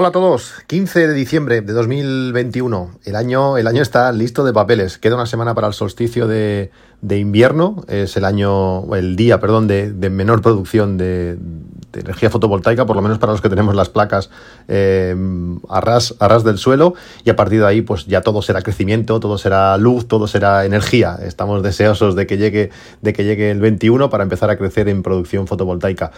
[0.00, 3.00] Hola a todos, 15 de diciembre de 2021.
[3.04, 4.96] El año, el año está listo de papeles.
[4.96, 6.70] Queda una semana para el solsticio de,
[7.02, 7.84] invierno.
[7.88, 11.36] Es el año, el día, perdón, de, menor producción de,
[11.92, 14.30] energía fotovoltaica, por lo menos para los que tenemos las placas
[14.68, 15.16] eh,
[15.68, 16.94] a, ras, a ras del suelo.
[17.24, 20.64] Y a partir de ahí, pues ya todo será crecimiento, todo será luz, todo será
[20.64, 21.18] energía.
[21.24, 22.70] Estamos deseosos de que llegue,
[23.02, 26.12] de que llegue el 21 para empezar a crecer en producción fotovoltaica.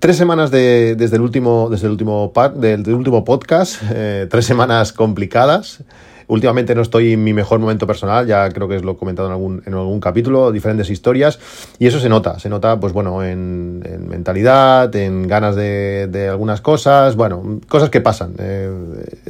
[0.00, 5.84] Tres semanas desde el último, desde el último, del, último podcast, eh, tres semanas complicadas.
[6.26, 9.32] Últimamente no estoy en mi mejor momento personal, ya creo que lo he comentado en
[9.32, 11.38] algún, en algún capítulo, diferentes historias,
[11.78, 17.14] y eso se nota, se nota, pues bueno, en, mentalidad, en ganas de, algunas cosas,
[17.14, 18.36] bueno, cosas que pasan.
[18.38, 18.70] Eh,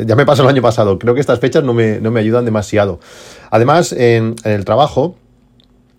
[0.06, 2.44] ya me pasó el año pasado, creo que estas fechas no me, no me ayudan
[2.44, 3.00] demasiado.
[3.50, 5.16] Además, en el trabajo,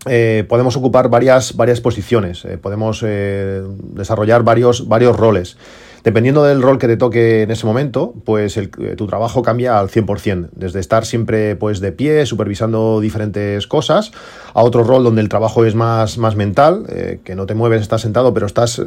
[0.08, 3.62] eh, podemos ocupar varias, varias posiciones, eh, podemos eh,
[3.94, 5.58] desarrollar varios, varios roles.
[6.04, 8.60] Dependiendo del rol que te toque en ese momento, pues
[8.98, 14.12] tu trabajo cambia al 100%, desde estar siempre pues de pie, supervisando diferentes cosas,
[14.56, 16.88] a otro rol donde el trabajo es más, más mental,
[17.24, 18.82] que no te mueves, estás sentado, pero estás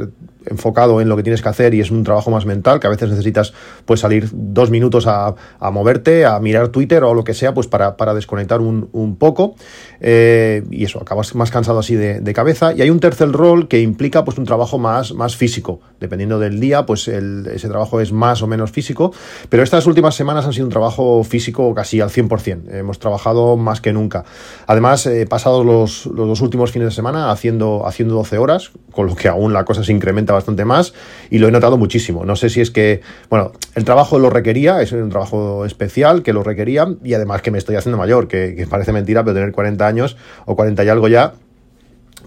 [0.47, 2.91] enfocado en lo que tienes que hacer y es un trabajo más mental, que a
[2.91, 3.53] veces necesitas
[3.85, 5.35] pues salir dos minutos a,
[5.71, 9.55] moverte, a mirar Twitter o lo que sea, pues para, desconectar un, poco.
[10.01, 12.73] Eh, y eso, acabas más cansado así de, cabeza.
[12.75, 15.81] Y hay un tercer rol que implica pues un trabajo más, más físico.
[16.01, 19.13] Dependiendo del día, pues ese trabajo es más o menos físico.
[19.49, 22.73] Pero estas últimas semanas han sido un trabajo físico casi al 100%.
[22.75, 24.25] Hemos trabajado más que nunca.
[24.67, 29.07] Además, he pasado los, los dos últimos fines de semana haciendo, haciendo 12 horas, con
[29.07, 30.95] lo que aún la cosa se incrementa bastante más
[31.31, 32.25] y lo he notado muchísimo.
[32.25, 36.33] No sé si es que, bueno, el trabajo lo requería, es un trabajo especial que
[36.33, 39.87] lo requería y además que me estoy haciendo mayor, que, parece mentira, pero tener 40
[39.87, 41.35] años o 40 y algo ya,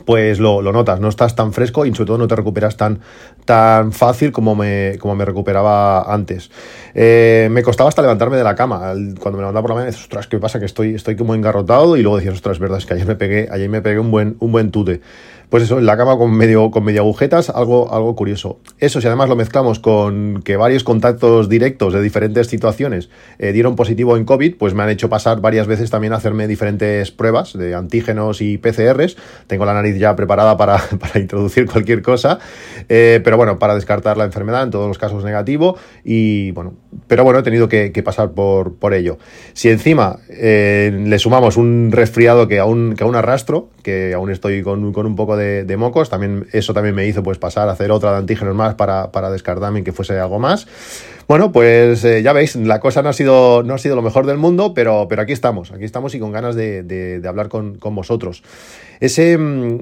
[0.06, 3.00] pues lo, notas, no estás tan fresco y sobre todo no te recuperas tan,
[3.46, 6.50] tan fácil como me, como me recuperaba antes.
[7.00, 8.80] Eh, me costaba hasta levantarme de la cama.
[9.20, 10.60] Cuando me levantaba por la mañana, decía, ostras, ¿qué pasa?
[10.60, 13.48] Que estoy, estoy como engarrotado y luego decías, ostras, verdad, es que ayer me pegué,
[13.52, 15.02] ayer me pegué un buen, un buen tute
[15.50, 18.60] pues eso, en la cama con medio, con medio agujetas, algo, algo curioso.
[18.80, 23.10] Eso, si además lo mezclamos con que varios contactos directos de diferentes situaciones
[23.40, 26.48] eh, dieron positivo en COVID, pues me han hecho pasar varias veces también a hacerme
[26.48, 29.16] diferentes pruebas de antígenos y PCRs.
[29.48, 30.82] Tengo la nariz ya preparada para,
[31.16, 32.40] introducir cualquier cosa,
[32.90, 36.74] eh, pero bueno, para descartar la enfermedad, en todos los casos negativo, y bueno,
[37.08, 39.18] pero bueno, he tenido que, pasar por, por, ello.
[39.54, 44.62] Si encima eh, le sumamos un resfriado que aún, que aún arrastro, que aún estoy
[44.64, 46.10] con, con un poco de, mocos.
[46.10, 49.30] También, eso también me hizo pues pasar a hacer otra de antígenos más para, para
[49.30, 50.68] descartarme que fuese algo más.
[51.28, 54.26] Bueno, pues eh, ya veis, la cosa no ha sido, no ha sido lo mejor
[54.26, 57.78] del mundo, pero, pero aquí estamos, aquí estamos y con ganas de, de, hablar con,
[57.78, 58.44] con, vosotros.
[59.02, 59.80] Ese, mm,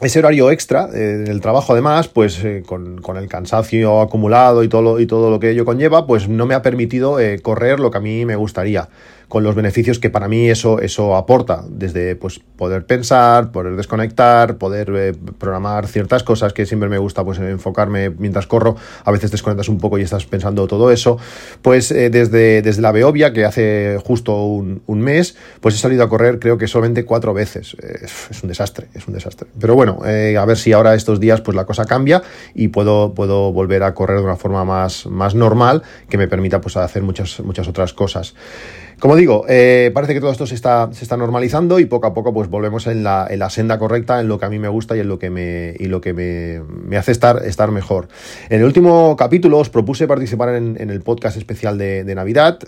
[0.00, 4.82] ese horario extra eh, el trabajo además, pues eh, con, el cansancio acumulado y todo,
[4.82, 7.98] lo, y todo lo que ello conlleva, pues no me ha permitido correr lo que
[7.98, 8.88] a mí me gustaría
[9.28, 14.56] con los beneficios que para mí eso, eso aporta, desde pues, poder pensar, poder desconectar,
[14.56, 19.30] poder eh, programar ciertas cosas que siempre me gusta pues, enfocarme mientras corro, a veces
[19.30, 21.18] desconectas un poco y estás pensando todo eso,
[21.62, 26.08] pues eh, desde, desde la Beovia, que hace justo un, mes, pues he salido a
[26.08, 29.48] correr creo que solamente cuatro veces, es un desastre, es un desastre.
[29.60, 32.22] Pero bueno, eh, a ver si ahora estos días pues la cosa cambia
[32.54, 36.60] y puedo, puedo volver a correr de una forma más, más normal que me permita
[36.60, 38.34] pues hacer muchas, muchas otras cosas.
[38.98, 42.14] Como digo, eh, parece que todo esto se está, se está normalizando y poco a
[42.14, 44.68] poco pues volvemos en la, en la, senda correcta, en lo que a mí me
[44.68, 48.08] gusta y en lo que me, y lo que me, me hace estar, estar mejor.
[48.48, 52.58] En el último capítulo os propuse participar en, en el podcast especial de, de, Navidad.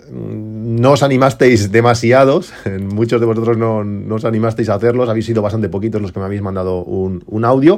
[0.71, 5.41] No os animasteis demasiados, muchos de vosotros no, no, os animasteis a hacerlos, habéis sido
[5.41, 7.77] bastante poquitos los que me habéis mandado un, un, audio,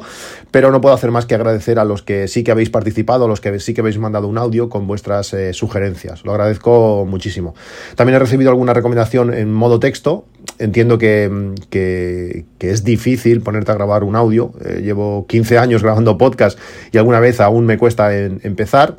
[0.52, 3.28] pero no puedo hacer más que agradecer a los que sí que habéis participado, a
[3.28, 6.24] los que sí que habéis mandado un audio con vuestras eh, sugerencias.
[6.24, 7.56] Lo agradezco muchísimo.
[7.96, 10.26] También he recibido alguna recomendación en modo texto.
[10.60, 14.52] Entiendo que, que, es difícil ponerte a grabar un audio.
[14.64, 16.60] Eh, llevo 15 años grabando podcast
[16.92, 18.98] y alguna vez aún me cuesta empezar.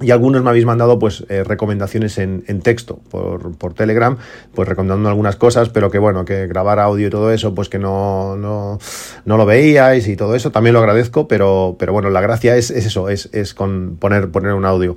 [0.00, 4.16] Y algunos me habéis mandado pues eh, recomendaciones en, texto por, por, Telegram,
[4.54, 7.78] pues recomendando algunas cosas, pero que bueno, que grabar audio y todo eso, pues que
[7.78, 8.78] no, no,
[9.24, 12.70] no lo veíais y todo eso, también lo agradezco, pero, pero bueno, la gracia es,
[12.70, 14.94] es eso, es, es con poner, poner un audio.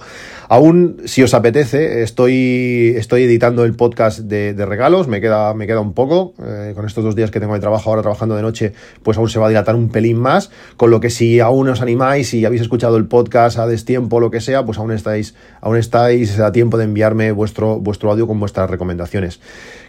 [0.50, 5.80] Aún, si os apetece, estoy, estoy editando el podcast de, regalos, me queda, me queda
[5.80, 8.74] un poco, eh, con estos dos días que tengo de trabajo ahora trabajando de noche,
[9.02, 11.82] pues aún se va a dilatar un pelín más, con lo que si aún os
[11.82, 15.78] animáis y habéis escuchado el podcast a destiempo lo que sea, pues aún estáis, aún
[15.78, 19.40] estáis a tiempo de enviarme vuestro, vuestro audio con vuestras recomendaciones.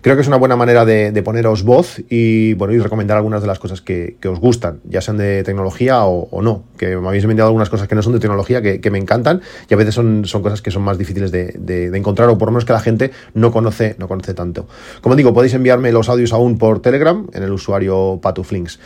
[0.03, 3.47] Creo que es una buena manera de, poneros voz y, bueno, y recomendar algunas de
[3.47, 7.47] las cosas que, os gustan, ya sean de tecnología o, no, que me habéis enviado
[7.47, 9.41] algunas cosas que no son de tecnología, que, me encantan
[9.71, 12.65] y a veces son, cosas que son más difíciles de, encontrar o por lo menos
[12.65, 14.67] que la gente no conoce, no conoce tanto.
[15.01, 18.81] Como digo, podéis enviarme los audios aún por Telegram en el usuario Patuflinks.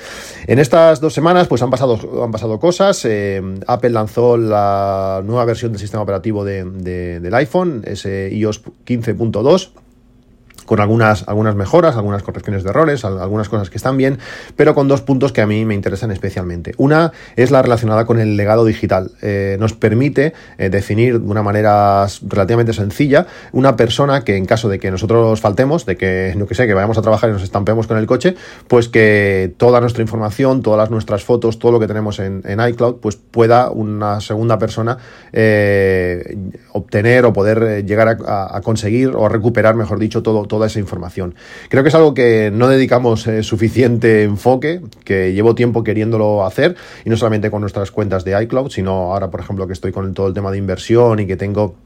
[0.46, 3.04] En estas dos semanas pues han pasado, han pasado cosas.
[3.04, 9.85] Eh, Apple lanzó la nueva versión del sistema operativo del iPhone, ese iOS 15.2
[10.66, 14.18] con algunas, algunas mejoras, algunas correcciones de errores, algunas cosas que están bien,
[14.56, 16.74] pero con dos puntos que a mí me interesan especialmente.
[16.76, 19.12] Una es la relacionada con el legado digital.
[19.22, 24.68] Eh, nos permite eh, definir de una manera relativamente sencilla una persona que en caso
[24.68, 27.42] de que nosotros faltemos, de que, no que sé, que vayamos a trabajar y nos
[27.42, 28.34] estampemos con el coche,
[28.68, 33.16] pues que toda nuestra información, todas nuestras fotos, todo lo que tenemos en, iCloud, pues
[33.16, 34.98] pueda una segunda persona
[35.32, 36.36] eh,
[36.72, 41.34] obtener o poder llegar a, conseguir o recuperar, mejor dicho, todo toda esa información.
[41.68, 46.76] Creo que es algo que no dedicamos eh, suficiente enfoque, que llevo tiempo queriéndolo hacer,
[47.04, 50.14] y no solamente con nuestras cuentas de iCloud, sino ahora, por ejemplo, que estoy con
[50.14, 51.76] todo el tema de inversión y que tengo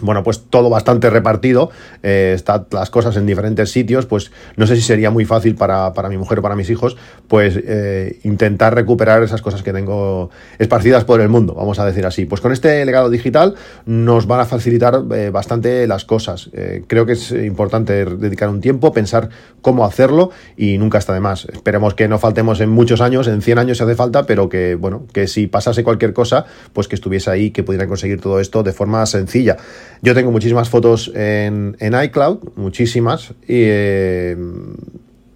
[0.00, 1.70] bueno, pues todo bastante repartido,
[2.02, 5.92] eh, están las cosas en diferentes sitios, pues no sé si sería muy fácil para,
[6.08, 6.96] mi mujer o para mis hijos,
[7.28, 12.06] pues eh, intentar recuperar esas cosas que tengo esparcidas por el mundo, vamos a decir
[12.06, 12.24] así.
[12.24, 13.54] Pues con este legado digital
[13.86, 16.50] nos van a facilitar eh, bastante las cosas.
[16.86, 19.28] creo que es importante dedicar un tiempo, pensar
[19.60, 21.46] cómo hacerlo y nunca está de más.
[21.46, 24.74] Esperemos que no faltemos en muchos años, en 100 años si hace falta, pero que,
[24.74, 28.62] bueno, que si pasase cualquier cosa, pues que estuviese ahí, que pudieran conseguir todo esto
[28.62, 29.56] de forma sencilla.
[30.04, 34.36] Yo tengo muchísimas fotos en, iCloud, muchísimas, eh,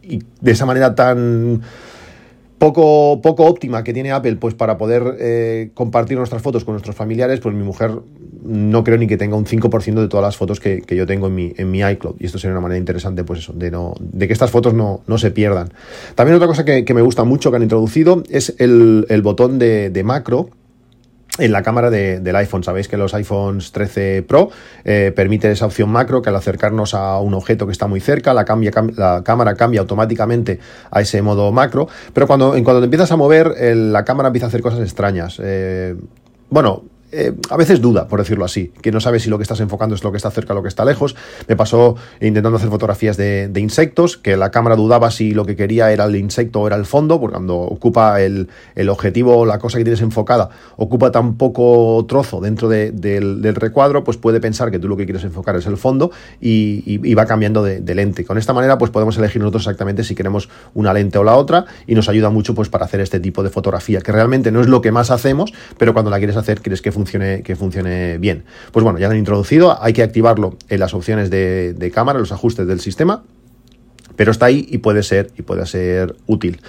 [0.03, 1.63] y, de esa manera tan
[2.59, 6.95] poco, poco óptima que tiene Apple pues para poder eh, compartir nuestras fotos con nuestros
[6.95, 7.93] familiares, pues mi mujer
[8.45, 11.35] no creo ni que tenga un 5% de todas las fotos que, yo tengo en
[11.35, 12.17] mi, en mi iCloud.
[12.19, 15.01] Y esto sería una manera interesante, pues eso, de, no, de que estas fotos no,
[15.17, 15.73] se pierdan.
[16.15, 20.05] También otra cosa que, me gusta mucho que han introducido es el, botón de, de
[20.05, 20.51] macro
[21.39, 22.63] en la cámara del iPhone.
[22.63, 24.51] Sabéis que los iPhones 13 Pro
[24.85, 28.35] eh, permiten esa opción macro que al acercarnos a un objeto que está muy cerca,
[28.35, 30.59] la, cambia, la cámara cambia automáticamente
[30.91, 34.47] a ese modo macro, pero cuando, en cuando te empiezas a mover, la cámara empieza
[34.47, 35.41] a hacer cosas extrañas.
[35.43, 35.95] Eh,
[36.51, 39.61] bueno, eh, a veces duda, por decirlo así, que no sabe si lo que estás
[39.61, 41.17] enfocando es lo que está cerca o lo que está lejos.
[41.47, 45.91] Me pasó intentando hacer fotografías de, insectos, que la cámara dudaba si lo que quería
[45.91, 48.49] era el insecto o era el fondo, porque cuando ocupa el,
[48.89, 54.41] objetivo, la cosa que tienes enfocada, ocupa tan poco trozo dentro del, recuadro, pues puede
[54.41, 58.25] pensar que tú lo que quieres enfocar es el fondo y, va cambiando de, lente.
[58.25, 61.65] Con esta manera, pues podemos elegir nosotros exactamente si queremos una lente o la otra
[61.87, 64.69] y nos ayuda mucho pues para hacer este tipo de fotografía, que realmente no es
[64.69, 68.45] lo que más hacemos, pero cuando la quieres hacer, quieres que funcione, que funcione bien.
[68.73, 72.19] Pues bueno, ya lo han introducido, hay que activarlo en las opciones de, de cámara,
[72.19, 73.23] los ajustes del sistema,
[74.17, 76.61] pero está ahí y puede ser, y puede ser útil.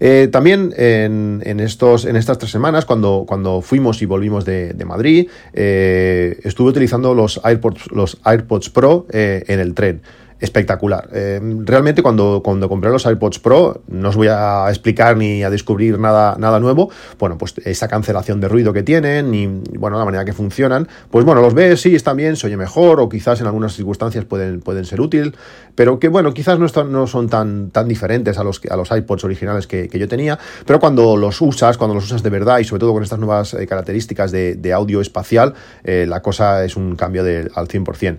[0.00, 5.28] Eh, también en, estos, en estas tres semanas, cuando, cuando fuimos y volvimos de, Madrid,
[5.52, 10.02] eh, estuve utilizando los AirPods, los AirPods Pro eh, en el tren
[10.44, 11.08] espectacular.
[11.12, 15.50] Eh, realmente cuando, cuando compré los iPods Pro, no os voy a explicar ni a
[15.50, 19.46] descubrir nada, nada nuevo, bueno, pues esa cancelación de ruido que tienen y,
[19.78, 23.00] bueno, la manera que funcionan, pues bueno, los ves, sí, están bien, se oye mejor
[23.00, 25.34] o quizás en algunas circunstancias pueden, pueden ser útil,
[25.74, 28.90] pero que bueno, quizás no, están, no son tan, tan diferentes a los, a los
[28.90, 32.64] iPods originales que, yo tenía, pero cuando los usas, cuando los usas de verdad y
[32.64, 36.96] sobre todo con estas nuevas eh, características de, audio espacial, eh, la cosa es un
[36.96, 38.18] cambio de, al 100%.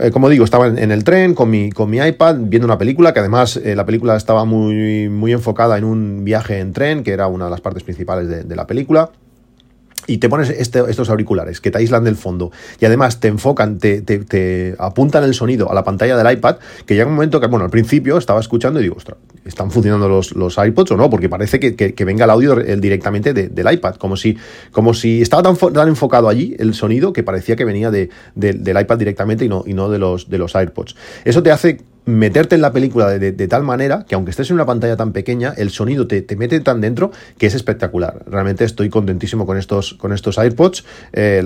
[0.00, 3.12] Eh, como digo, estaba en, el tren con mi, con mi iPad viendo una película,
[3.12, 7.12] que además eh, la película estaba muy, muy enfocada en un viaje en tren, que
[7.12, 9.10] era una de las partes principales de la película
[10.06, 13.78] y te pones este, estos auriculares que te aíslan del fondo y además te enfocan,
[13.78, 16.56] te, apuntan el sonido a la pantalla del iPad,
[16.86, 20.08] que llega un momento que, bueno, al principio estaba escuchando y digo, ostras, ¿están funcionando
[20.08, 21.10] los, los iPods o no?
[21.10, 24.36] Porque parece que, venga el audio directamente del iPad, como si,
[24.72, 28.80] como si estaba tan, tan, enfocado allí el sonido que parecía que venía de, del
[28.80, 30.96] iPad directamente y no, y no de, los, de los AirPods.
[31.24, 34.66] Eso te hace meterte en la película de, tal manera que aunque estés en una
[34.66, 38.24] pantalla tan pequeña, el sonido te, mete tan dentro que es espectacular.
[38.26, 41.42] Realmente estoy contentísimo con estos, con estos AirPods, eh,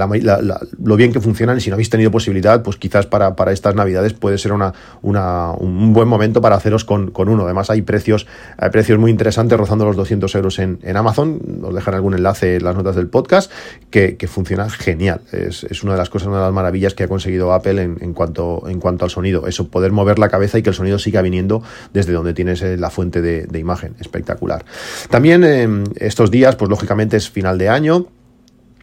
[0.83, 4.15] lo bien que funcionan y si no habéis tenido posibilidad, pues quizás para, estas navidades
[4.15, 4.73] puede ser una,
[5.03, 7.45] un buen momento para haceros con, uno.
[7.45, 11.97] Además hay precios, hay precios muy interesantes rozando los 200 euros en, Amazon, os dejaré
[11.97, 13.51] algún enlace en las notas del podcast,
[13.91, 15.21] que, funciona genial.
[15.33, 18.13] Es, una de las cosas, una de las maravillas que ha conseguido Apple en, en,
[18.13, 19.47] cuanto, en cuanto al sonido.
[19.47, 21.63] Eso, poder mover la cabeza y que el sonido siga viniendo
[21.93, 23.95] desde donde tienes la fuente de, imagen.
[24.01, 24.65] Espectacular.
[25.11, 28.07] También eh, estos días, pues lógicamente es final de año.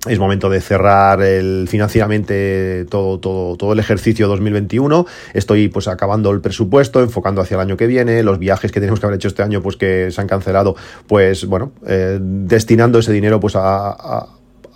[0.08, 5.06] Es momento de cerrar el, financieramente todo, todo, todo el ejercicio 2021.
[5.34, 9.00] Estoy pues acabando el presupuesto, enfocando hacia el año que viene, los viajes que tenemos
[9.00, 10.76] que haber hecho este año, pues que se han cancelado,
[11.08, 14.28] pues bueno, eh, destinando ese dinero pues a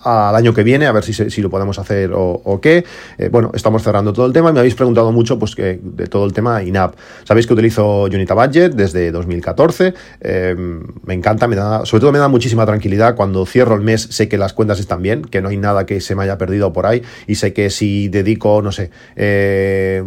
[0.07, 2.85] al año que viene, a ver si, si lo podemos hacer o, qué.
[3.17, 4.51] Eh, bueno, estamos cerrando todo el tema.
[4.51, 6.95] Me habéis preguntado mucho pues, que, de todo el tema INAP.
[7.23, 9.93] Sabéis que utilizo Unita Budget desde 2014.
[10.21, 10.55] Eh,
[11.03, 13.15] me encanta, me da, sobre todo me da muchísima tranquilidad.
[13.15, 16.01] Cuando cierro el mes sé que las cuentas están bien, que no hay nada que
[16.01, 20.03] se me haya perdido por ahí y sé que si dedico, no sé, eh,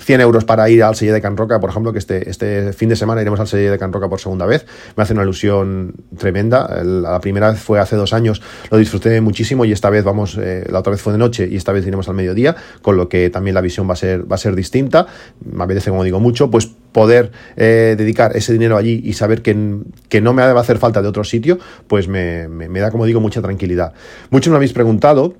[0.00, 2.88] 100 euros para ir al Selle de Can Roca, por ejemplo, que este, este fin
[2.88, 4.66] de semana iremos al Selle de Can Roca por segunda vez.
[4.96, 6.82] Me hace una ilusión tremenda.
[6.84, 10.66] La primera vez fue hace dos años, lo disfruté muchísimo y esta vez vamos, eh,
[10.70, 13.30] la otra vez fue de noche y esta vez iremos al mediodía, con lo que
[13.30, 15.06] también la visión va a ser, va a ser distinta.
[15.44, 19.56] Me apetece, como digo, mucho, pues poder eh, dedicar ese dinero allí y saber que,
[20.08, 23.06] que no me va a hacer falta de otro sitio, pues me, me da, como
[23.06, 23.92] digo, mucha tranquilidad.
[24.30, 25.34] Muchos me habéis preguntado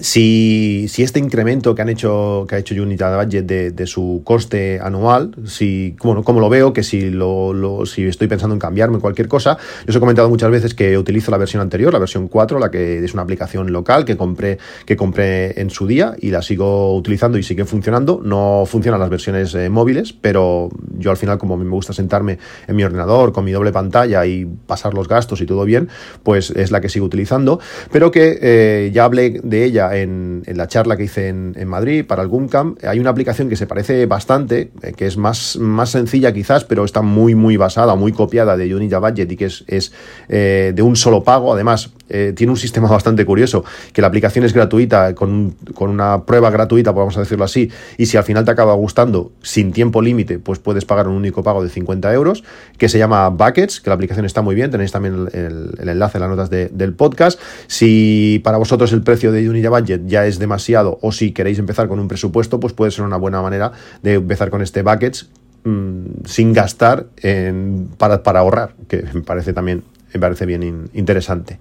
[0.00, 4.22] si, si, este incremento que han hecho que ha hecho Unity Budget de, de, su
[4.24, 8.60] coste anual, si como, como lo veo, que si lo, lo, si estoy pensando en
[8.60, 12.00] cambiarme cualquier cosa, yo os he comentado muchas veces que utilizo la versión anterior, la
[12.00, 16.16] versión 4, la que es una aplicación local que compré, que compré en su día
[16.18, 18.20] y la sigo utilizando y sigue funcionando.
[18.24, 22.74] No funcionan las versiones eh, móviles, pero yo al final, como me gusta sentarme en
[22.74, 25.88] mi ordenador con mi doble pantalla y pasar los gastos y todo bien,
[26.24, 27.60] pues es la que sigo utilizando,
[27.92, 32.22] pero que eh, ya hablé de ella en, la charla que hice en, Madrid para
[32.22, 36.32] el Camp hay una aplicación que se parece bastante, eh, que es más, más sencilla
[36.32, 39.92] quizás, pero está muy, muy basada, muy copiada de Unity Budget y que es, es
[40.28, 41.52] eh, de un solo pago.
[41.52, 46.24] Además, eh, tiene un sistema bastante curioso, que la aplicación es gratuita, con, con, una
[46.24, 50.38] prueba gratuita, podemos decirlo así, y si al final te acaba gustando sin tiempo límite,
[50.38, 52.44] pues puedes pagar un único pago de 50 euros,
[52.78, 56.22] que se llama Buckets, que la aplicación está muy bien, tenéis también el, enlace en
[56.22, 57.40] las notas del podcast.
[57.66, 61.88] Si para vosotros el precio de Unity Budget ya es demasiado, o si queréis empezar
[61.88, 65.28] con un presupuesto, pues puede ser una buena manera de empezar con este Buckets
[65.64, 69.82] mm, sin gastar en, para, para ahorrar, que me parece también
[70.14, 71.58] me parece bien interesante.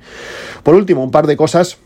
[0.63, 1.77] Por último, un par de cosas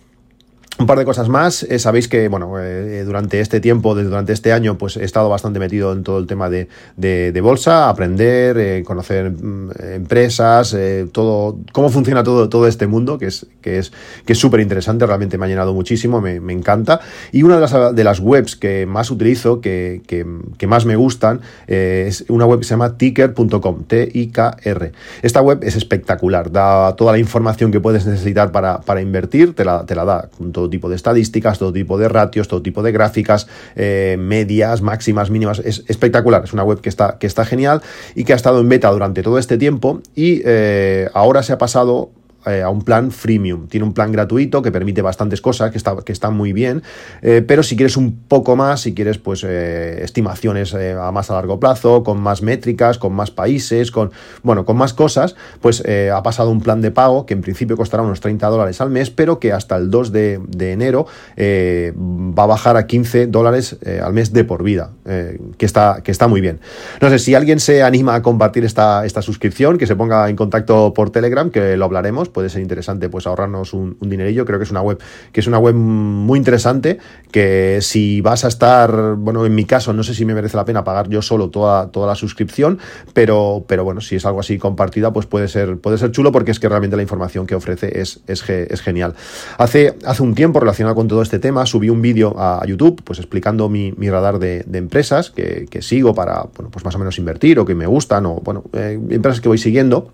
[0.80, 1.64] un par de cosas más.
[1.64, 5.60] Eh, sabéis que, bueno, eh, durante este tiempo, durante este año, pues he estado bastante
[5.60, 10.76] metido en todo el tema de, de, bolsa, aprender, eh, conocer mm, empresas,
[11.12, 13.92] todo, cómo funciona todo, todo este mundo, que es, que es,
[14.26, 17.00] que es súper interesante, realmente me ha llenado muchísimo, me, me, encanta.
[17.32, 20.26] Y una de las, de las webs que más utilizo, que, que,
[20.58, 24.92] que más me gustan, es una web que se llama ticker.com, T-I-K-R.
[25.22, 29.66] Esta web es espectacular, da toda la información que puedes necesitar para, para invertir, te
[29.66, 32.84] la, te la da, con todo tipo de estadísticas, todo tipo de ratios, todo tipo
[32.84, 35.60] de gráficas, eh, medias, máximas, mínimas.
[35.60, 36.44] Es espectacular.
[36.44, 37.82] Es una web que está, que está genial
[38.16, 41.58] y que ha estado en beta durante todo este tiempo y eh, ahora se ha
[41.58, 42.12] pasado
[42.48, 43.68] eh, a un plan freemium.
[43.68, 46.84] Tiene un plan gratuito que permite bastantes cosas, que está, que está muy bien,
[47.22, 51.34] eh, pero si quieres un poco más, si quieres pues eh, estimaciones a más a
[51.34, 54.12] largo plazo, con más métricas, con más países, con,
[54.44, 58.04] bueno, con más cosas, pues ha pasado un plan de pago que en principio costará
[58.04, 62.78] unos 30 dólares al mes, pero que hasta el 2 de, enero va a bajar
[62.78, 66.60] a 15 dólares al mes de por vida, que, está, que está muy bien.
[67.02, 70.36] No sé, si alguien se anima a compartir esta, esta suscripción, que se ponga en
[70.36, 74.46] contacto por Telegram, que lo hablaremos, puede ser interesante pues ahorrarnos un, dinerillo.
[74.46, 75.00] Creo que es una web
[75.32, 77.00] que es una web muy interesante
[77.32, 80.64] que si vas a estar, bueno, en mi caso no sé si me merece la
[80.64, 82.78] pena pagar yo solo toda, toda la suscripción,
[83.16, 86.52] pero, pero bueno, si es algo así compartida, pues puede ser, puede ser chulo porque
[86.52, 88.44] es que realmente la información que ofrece es, es,
[88.84, 89.16] genial.
[89.58, 93.18] Hace, hace un tiempo relacionado con todo este tema subí un vídeo a, YouTube pues
[93.18, 97.66] explicando mi, radar de, empresas que, sigo para, bueno, pues más o menos invertir o
[97.66, 100.12] que me gustan o, bueno, eh, empresas que voy siguiendo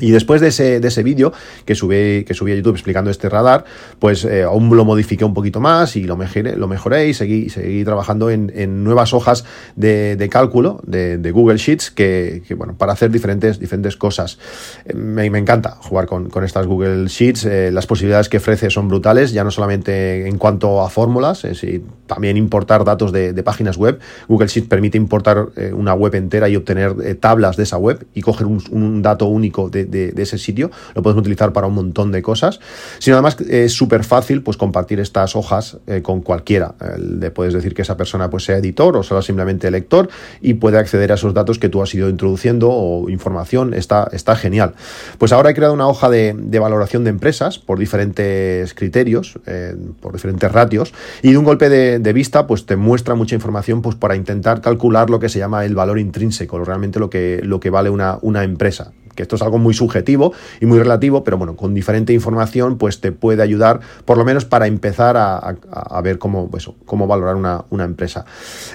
[0.00, 1.32] Y después de ese, de ese vídeo
[1.64, 3.64] que subí, que subí a YouTube explicando este radar,
[4.00, 7.48] pues eh, aún lo modifiqué un poquito más y lo mejoré, lo mejoré y seguí,
[7.48, 9.44] seguí trabajando en, en nuevas hojas
[9.76, 14.38] de, de cálculo de, de, Google Sheets que, bueno, para hacer diferentes, diferentes cosas.
[14.84, 17.44] Eh, me, me encanta jugar con, con, estas Google Sheets.
[17.44, 21.84] Eh, las posibilidades que ofrece son brutales, ya no solamente en cuanto a fórmulas, si,
[22.06, 24.00] también importar datos de, páginas web.
[24.26, 28.46] Google Sheets permite importar una web entera y obtener tablas de esa web y coger
[28.46, 32.60] un dato único de de, ese sitio, lo podemos utilizar para un montón de cosas,
[32.98, 36.74] sino además es súper fácil pues compartir estas hojas eh, con cualquiera.
[36.98, 40.08] Le puedes decir que esa persona pues sea editor o sea simplemente lector
[40.40, 44.36] y puede acceder a esos datos que tú has ido introduciendo o información, está, está
[44.36, 44.74] genial.
[45.18, 50.14] Pues ahora he creado una hoja de, valoración de empresas por diferentes criterios, eh, por
[50.14, 53.96] diferentes ratios, y de un golpe de, de, vista pues te muestra mucha información pues
[53.96, 57.70] para intentar calcular lo que se llama el valor intrínseco, realmente lo que, lo que
[57.70, 61.56] vale una, una empresa que esto es algo muy subjetivo y muy relativo, pero bueno,
[61.56, 66.18] con diferente información pues te puede ayudar por lo menos para empezar a, a, ver
[66.18, 68.24] cómo, pues, cómo valorar una, una, empresa.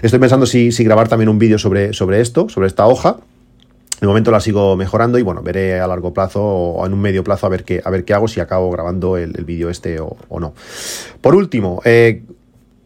[0.01, 3.17] Estoy pensando si, si grabar también un vídeo sobre, sobre esto, sobre esta hoja.
[3.99, 7.21] De momento la sigo mejorando y bueno, veré a largo plazo o en un medio
[7.23, 9.99] plazo a ver qué, a ver qué hago, si acabo grabando el, el vídeo este
[9.99, 10.53] o, o, no.
[11.19, 12.23] Por último, eh,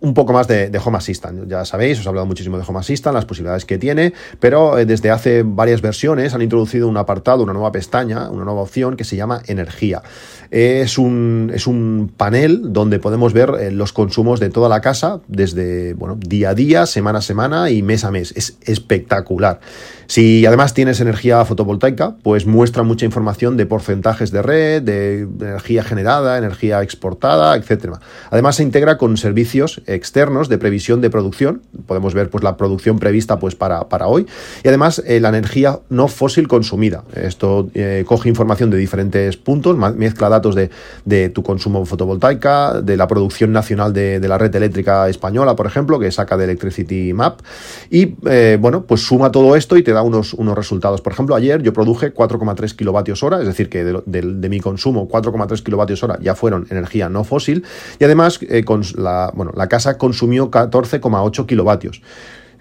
[0.03, 1.47] un poco más de, de, Home Assistant.
[1.47, 4.85] Ya sabéis, os he hablado muchísimo de Home Assistant, las posibilidades que tiene, pero eh,
[4.85, 9.05] desde hace varias versiones han introducido un apartado, una nueva pestaña, una nueva opción que
[9.05, 10.03] se llama Energía.
[10.51, 15.21] Es un, es un panel donde podemos ver eh, los consumos de toda la casa
[15.29, 18.33] desde bueno, día a día, semana a semana y mes a mes.
[18.35, 19.61] Es espectacular.
[20.07, 25.83] Si además tienes energía fotovoltaica, pues muestra mucha información de porcentajes de red, de energía
[25.83, 27.95] generada, energía exportada, etc.
[28.29, 31.61] Además se integra con servicios externos de previsión de producción.
[31.85, 34.25] Podemos ver pues, la producción prevista pues, para, para hoy.
[34.63, 37.03] Y además eh, la energía no fósil consumida.
[37.15, 40.69] Esto eh, coge información de diferentes puntos, mezcla datos de,
[41.05, 45.65] de, tu consumo fotovoltaica, de la producción nacional de, de, la red eléctrica española, por
[45.65, 47.41] ejemplo, que saca de Electricity Map.
[47.89, 51.01] Y eh, bueno, pues suma todo esto y te da unos, unos resultados.
[51.01, 55.07] Por ejemplo, ayer yo produje 4,3 kilovatios hora, es decir, que de, de, mi consumo
[55.09, 57.63] 4,3 kilovatios hora ya fueron energía no fósil.
[57.99, 62.01] Y además, con la, bueno, la casa consumió 14,8 kilovatios.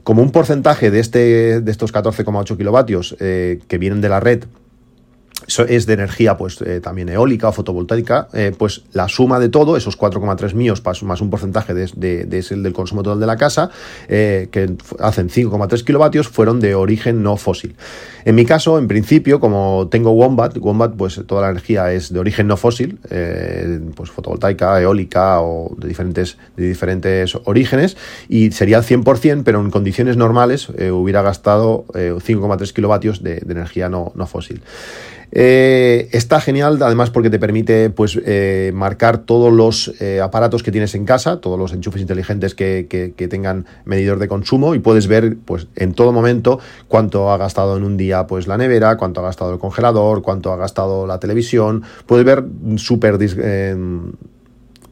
[0.03, 4.45] Como un porcentaje de, este, de estos 14,8 kilovatios eh, que vienen de la red
[5.47, 9.77] es de energía pues eh, también eólica o fotovoltaica, eh, pues la suma de todo,
[9.77, 13.37] esos 4,3 míos más un porcentaje de, de, de ese, del consumo total de la
[13.37, 13.71] casa,
[14.09, 17.75] eh, que hacen 5,3 kilovatios, fueron de origen no fósil.
[18.25, 22.21] En mi caso, en principio, como tengo Wombat, Wombat pues toda la energía es de
[22.21, 22.99] origen no fósil,
[23.97, 27.97] pues fotovoltaica, eólica o de diferentes, de diferentes orígenes,
[28.29, 34.13] y sería al 100%, pero en condiciones normales hubiera gastado 5,3 kilovatios de energía no,
[34.15, 34.63] no fósil.
[35.35, 40.71] Eh, está genial, además, porque te permite pues, eh, marcar todos los eh, aparatos que
[40.71, 44.79] tienes en casa, todos los enchufes inteligentes que, que, que, tengan medidor de consumo y
[44.79, 48.99] puedes ver pues, en todo momento cuánto ha gastado en un día pues, la nevera,
[48.99, 51.83] cuánto ha gastado el congelador, cuánto ha gastado la televisión.
[52.05, 52.45] Puedes ver
[52.77, 53.75] súper eh,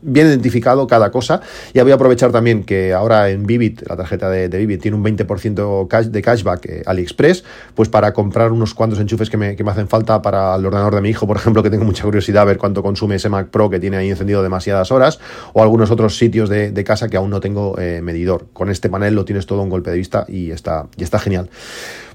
[0.03, 1.41] bien identificado cada cosa.
[1.73, 4.97] Y voy a aprovechar también que ahora en Vivid, la tarjeta de, de Vivid, tiene
[4.97, 9.57] un 20% cash, de cashback eh, AliExpress, pues para comprar unos cuantos enchufes que me,
[9.57, 12.05] que me, hacen falta para el ordenador de mi hijo, por ejemplo, que tengo mucha
[12.05, 15.21] curiosidad a ver cuánto consume ese Mac Pro que tiene ahí encendido demasiadas horas,
[15.53, 18.47] o algunos otros sitios de, casa que aún no tengo eh, medidor.
[18.55, 21.51] Con este panel lo tienes todo un golpe de vista y está, y está genial.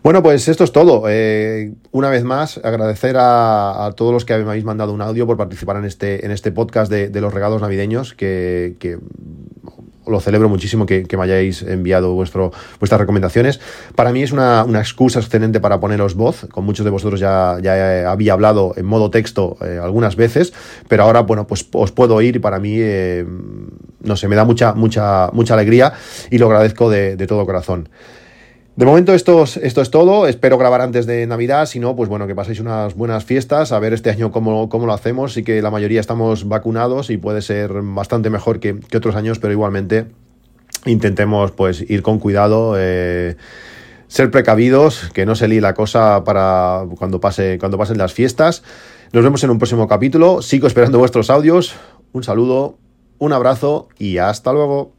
[0.04, 1.04] Bueno, pues esto es todo.
[1.08, 5.38] Eh, una vez más, agradecer a, todos los que me habéis mandado un audio por
[5.38, 9.00] participar en este, en este podcast de, los regalos navideños, que,
[10.08, 13.60] lo celebro muchísimo que, me hayáis enviado vuestro, vuestras recomendaciones.
[13.96, 16.46] Para mí es una, una, excusa excelente para poneros voz.
[16.52, 20.54] Con muchos de vosotros ya, ya había hablado en modo texto eh, algunas veces,
[20.88, 23.26] pero ahora, bueno, pues os puedo oír y para mí, eh,
[24.02, 25.94] no sé, me da mucha, mucha, mucha alegría
[26.30, 27.90] y lo agradezco de, de todo corazón.
[28.76, 32.10] De momento esto es, esto es todo, espero grabar antes de Navidad, si no, pues
[32.10, 35.44] bueno, que paséis unas buenas fiestas, a ver este año cómo, cómo lo hacemos, sí
[35.44, 39.54] que la mayoría estamos vacunados y puede ser bastante mejor que, que otros años, pero
[39.54, 40.08] igualmente
[40.86, 43.38] intentemos pues ir con cuidado, eh,
[44.08, 48.62] ser precavidos, que no se líe la cosa para cuando, pase, cuando pasen las fiestas.
[49.14, 51.76] Nos vemos en un próximo capítulo, sigo esperando vuestros audios,
[52.12, 52.78] un saludo,
[53.20, 54.94] un abrazo y hasta luego.